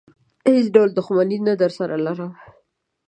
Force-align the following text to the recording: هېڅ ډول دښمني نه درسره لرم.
هېڅ 0.53 0.65
ډول 0.75 0.89
دښمني 0.97 1.37
نه 1.47 1.53
درسره 1.61 1.95
لرم. 2.05 2.31